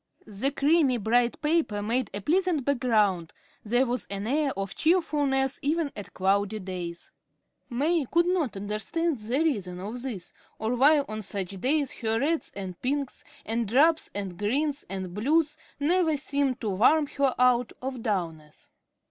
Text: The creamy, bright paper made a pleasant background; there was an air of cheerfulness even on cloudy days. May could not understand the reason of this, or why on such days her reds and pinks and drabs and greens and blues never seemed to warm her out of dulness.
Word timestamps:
The 0.25 0.49
creamy, 0.49 0.97
bright 0.97 1.39
paper 1.43 1.83
made 1.83 2.09
a 2.11 2.21
pleasant 2.21 2.65
background; 2.65 3.33
there 3.63 3.85
was 3.85 4.07
an 4.09 4.25
air 4.25 4.49
of 4.57 4.73
cheerfulness 4.73 5.59
even 5.61 5.91
on 5.95 6.03
cloudy 6.05 6.57
days. 6.57 7.11
May 7.69 8.07
could 8.11 8.25
not 8.25 8.57
understand 8.57 9.19
the 9.19 9.37
reason 9.43 9.79
of 9.79 10.01
this, 10.01 10.33
or 10.57 10.73
why 10.75 11.01
on 11.01 11.21
such 11.21 11.61
days 11.61 11.91
her 12.01 12.19
reds 12.19 12.51
and 12.55 12.81
pinks 12.81 13.23
and 13.45 13.67
drabs 13.67 14.09
and 14.15 14.39
greens 14.39 14.85
and 14.89 15.13
blues 15.13 15.55
never 15.79 16.17
seemed 16.17 16.59
to 16.61 16.69
warm 16.69 17.05
her 17.05 17.35
out 17.37 17.71
of 17.79 18.01
dulness. 18.01 18.71